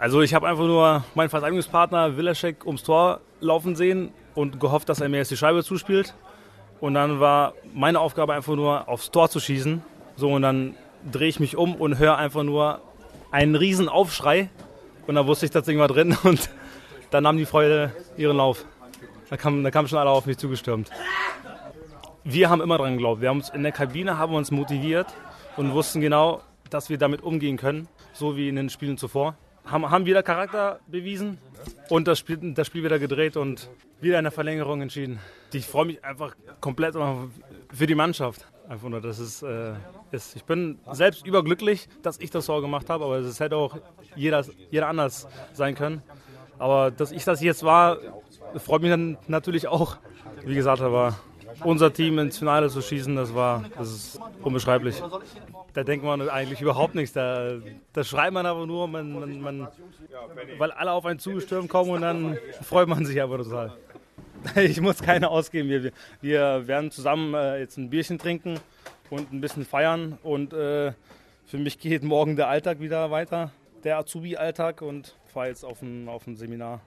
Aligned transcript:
Also 0.00 0.22
ich 0.22 0.32
habe 0.32 0.48
einfach 0.48 0.64
nur 0.64 1.04
meinen 1.14 1.28
Verteidigungspartner 1.28 2.16
Willaschek 2.16 2.64
ums 2.64 2.82
Tor 2.82 3.20
laufen 3.40 3.76
sehen 3.76 4.14
und 4.34 4.58
gehofft, 4.58 4.88
dass 4.88 5.02
er 5.02 5.10
mir 5.10 5.18
jetzt 5.18 5.30
die 5.30 5.36
Scheibe 5.36 5.62
zuspielt. 5.62 6.14
Und 6.80 6.94
dann 6.94 7.20
war 7.20 7.52
meine 7.74 8.00
Aufgabe 8.00 8.32
einfach 8.32 8.54
nur 8.56 8.88
aufs 8.88 9.10
Tor 9.10 9.28
zu 9.28 9.40
schießen. 9.40 9.82
So 10.16 10.32
und 10.32 10.40
dann 10.40 10.74
drehe 11.12 11.28
ich 11.28 11.38
mich 11.38 11.54
um 11.54 11.74
und 11.74 11.98
höre 11.98 12.16
einfach 12.16 12.44
nur 12.44 12.80
einen 13.30 13.54
riesen 13.54 13.90
Aufschrei. 13.90 14.48
Und 15.06 15.16
da 15.16 15.26
wusste 15.26 15.44
ich, 15.44 15.52
das 15.52 15.66
Ding 15.66 15.78
war 15.78 15.88
drin 15.88 16.16
und 16.22 16.48
dann 17.10 17.24
nahm 17.24 17.36
die 17.36 17.44
Freude 17.44 17.92
ihren 18.16 18.38
Lauf. 18.38 18.64
Da 19.28 19.36
kamen 19.36 19.62
da 19.62 19.70
kam 19.70 19.86
schon 19.86 19.98
alle 19.98 20.08
auf 20.08 20.24
mich 20.24 20.38
zugestürmt. 20.38 20.88
Wir 22.24 22.48
haben 22.48 22.62
immer 22.62 22.78
dran 22.78 22.94
geglaubt. 22.94 23.20
Wir 23.20 23.28
haben 23.28 23.40
uns 23.40 23.50
in 23.50 23.62
der 23.62 23.72
Kabine 23.72 24.16
haben 24.16 24.32
uns 24.32 24.50
motiviert 24.50 25.08
und 25.58 25.74
wussten 25.74 26.00
genau, 26.00 26.40
dass 26.70 26.88
wir 26.88 26.96
damit 26.96 27.20
umgehen 27.20 27.58
können, 27.58 27.86
so 28.14 28.38
wie 28.38 28.48
in 28.48 28.56
den 28.56 28.70
Spielen 28.70 28.96
zuvor. 28.96 29.36
Haben, 29.70 29.88
haben 29.88 30.04
wieder 30.04 30.22
Charakter 30.22 30.80
bewiesen 30.88 31.38
und 31.88 32.08
das 32.08 32.18
Spiel, 32.18 32.54
das 32.54 32.66
Spiel 32.66 32.82
wieder 32.82 32.98
gedreht 32.98 33.36
und 33.36 33.70
wieder 34.00 34.18
in 34.18 34.24
der 34.24 34.32
Verlängerung 34.32 34.82
entschieden. 34.82 35.20
Ich 35.52 35.66
freue 35.66 35.86
mich 35.86 36.04
einfach 36.04 36.34
komplett 36.60 36.94
für 37.72 37.86
die 37.86 37.94
Mannschaft. 37.94 38.46
Einfach 38.68 38.88
nur, 38.88 39.00
dass 39.00 39.18
es 39.18 39.42
äh, 39.42 39.72
ist. 40.12 40.36
Ich 40.36 40.44
bin 40.44 40.78
selbst 40.92 41.26
überglücklich, 41.26 41.88
dass 42.02 42.18
ich 42.20 42.30
das 42.30 42.46
Tor 42.46 42.60
gemacht 42.60 42.88
habe, 42.88 43.04
aber 43.04 43.16
es 43.18 43.40
hätte 43.40 43.56
auch 43.56 43.76
jeder, 44.14 44.44
jeder 44.70 44.86
anders 44.88 45.26
sein 45.52 45.74
können. 45.74 46.02
Aber 46.58 46.90
dass 46.90 47.10
ich 47.10 47.24
das 47.24 47.40
jetzt 47.40 47.64
war, 47.64 47.98
freut 48.56 48.82
mich 48.82 48.90
dann 48.90 49.18
natürlich 49.26 49.66
auch. 49.66 49.98
Wie 50.44 50.54
gesagt, 50.54 50.82
aber 50.82 51.18
unser 51.64 51.92
Team 51.92 52.18
ins 52.18 52.38
Finale 52.38 52.68
zu 52.68 52.80
schießen, 52.82 53.16
das 53.16 53.34
war 53.34 53.64
das 53.76 53.90
ist 53.90 54.20
unbeschreiblich. 54.42 55.02
Da 55.72 55.84
denkt 55.84 56.04
man 56.04 56.28
eigentlich 56.28 56.60
überhaupt 56.60 56.94
nichts. 56.94 57.12
Da, 57.12 57.54
da 57.92 58.04
schreit 58.04 58.32
man 58.32 58.46
aber 58.46 58.66
nur, 58.66 58.88
man, 58.88 59.12
man, 59.12 59.40
man, 59.40 59.68
weil 60.58 60.72
alle 60.72 60.92
auf 60.92 61.06
einen 61.06 61.18
zugestürmt 61.18 61.68
kommen 61.68 61.90
und 61.90 62.00
dann 62.02 62.38
freut 62.62 62.88
man 62.88 63.04
sich 63.04 63.20
aber 63.22 63.38
total. 63.38 63.72
Ich 64.56 64.80
muss 64.80 65.02
keine 65.02 65.28
ausgeben. 65.28 65.68
Wir, 65.68 65.92
wir 66.20 66.66
werden 66.66 66.90
zusammen 66.90 67.34
äh, 67.34 67.58
jetzt 67.60 67.76
ein 67.76 67.90
Bierchen 67.90 68.18
trinken 68.18 68.58
und 69.10 69.32
ein 69.32 69.40
bisschen 69.40 69.64
feiern. 69.64 70.18
Und 70.22 70.52
äh, 70.52 70.92
für 71.44 71.58
mich 71.58 71.78
geht 71.78 72.02
morgen 72.02 72.36
der 72.36 72.48
Alltag 72.48 72.80
wieder 72.80 73.10
weiter, 73.10 73.50
der 73.84 73.98
Azubi-Alltag 73.98 74.82
und 74.82 75.16
fahre 75.26 75.48
jetzt 75.48 75.64
auf 75.64 75.82
ein, 75.82 76.08
auf 76.08 76.26
ein 76.26 76.36
Seminar. 76.36 76.80